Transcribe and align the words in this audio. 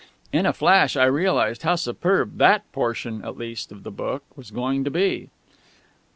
In 0.33 0.47
a 0.47 0.51
flash 0.51 0.97
I 0.97 1.03
realised 1.05 1.61
how 1.61 1.75
superb 1.75 2.39
that 2.39 2.71
portion 2.71 3.23
at 3.23 3.37
least 3.37 3.71
of 3.71 3.83
the 3.83 3.91
book 3.91 4.23
was 4.35 4.49
going 4.49 4.83
to 4.83 4.89
be. 4.89 5.29